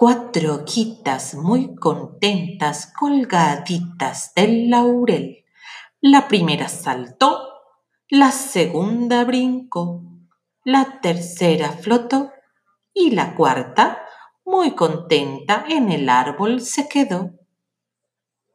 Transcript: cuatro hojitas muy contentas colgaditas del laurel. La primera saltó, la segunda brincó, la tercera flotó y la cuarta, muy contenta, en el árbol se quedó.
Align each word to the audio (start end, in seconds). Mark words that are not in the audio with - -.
cuatro 0.00 0.54
hojitas 0.54 1.34
muy 1.34 1.74
contentas 1.74 2.90
colgaditas 2.98 4.32
del 4.34 4.70
laurel. 4.70 5.44
La 6.00 6.26
primera 6.26 6.70
saltó, 6.70 7.38
la 8.08 8.30
segunda 8.30 9.24
brincó, 9.24 10.02
la 10.64 11.00
tercera 11.02 11.72
flotó 11.72 12.32
y 12.94 13.10
la 13.10 13.34
cuarta, 13.34 13.98
muy 14.42 14.70
contenta, 14.70 15.66
en 15.68 15.92
el 15.92 16.08
árbol 16.08 16.62
se 16.62 16.88
quedó. 16.88 17.32